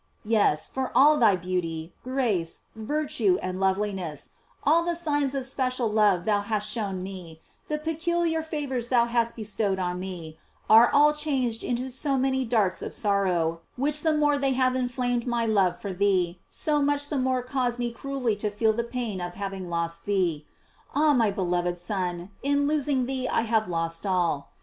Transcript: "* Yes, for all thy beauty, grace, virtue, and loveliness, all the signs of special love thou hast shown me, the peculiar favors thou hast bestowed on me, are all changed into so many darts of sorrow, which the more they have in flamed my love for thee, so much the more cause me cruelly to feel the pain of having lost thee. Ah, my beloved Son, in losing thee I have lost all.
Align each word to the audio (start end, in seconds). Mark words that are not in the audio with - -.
"* 0.19 0.23
Yes, 0.25 0.65
for 0.65 0.91
all 0.95 1.17
thy 1.17 1.35
beauty, 1.35 1.93
grace, 2.03 2.61
virtue, 2.75 3.37
and 3.39 3.59
loveliness, 3.59 4.31
all 4.63 4.81
the 4.83 4.95
signs 4.95 5.35
of 5.35 5.45
special 5.45 5.87
love 5.89 6.25
thou 6.25 6.41
hast 6.41 6.71
shown 6.71 7.03
me, 7.03 7.39
the 7.67 7.77
peculiar 7.77 8.41
favors 8.41 8.87
thou 8.87 9.05
hast 9.05 9.35
bestowed 9.35 9.77
on 9.77 9.99
me, 9.99 10.39
are 10.67 10.89
all 10.91 11.13
changed 11.13 11.63
into 11.63 11.91
so 11.91 12.17
many 12.17 12.43
darts 12.43 12.81
of 12.81 12.95
sorrow, 12.95 13.61
which 13.75 14.01
the 14.01 14.11
more 14.17 14.39
they 14.39 14.53
have 14.53 14.75
in 14.75 14.89
flamed 14.89 15.27
my 15.27 15.45
love 15.45 15.79
for 15.79 15.93
thee, 15.93 16.39
so 16.49 16.81
much 16.81 17.09
the 17.09 17.19
more 17.19 17.43
cause 17.43 17.77
me 17.77 17.91
cruelly 17.91 18.35
to 18.35 18.49
feel 18.49 18.73
the 18.73 18.83
pain 18.83 19.21
of 19.21 19.35
having 19.35 19.69
lost 19.69 20.05
thee. 20.05 20.47
Ah, 20.95 21.13
my 21.13 21.29
beloved 21.29 21.77
Son, 21.77 22.31
in 22.41 22.65
losing 22.65 23.05
thee 23.05 23.29
I 23.29 23.41
have 23.41 23.69
lost 23.69 24.07
all. 24.07 24.49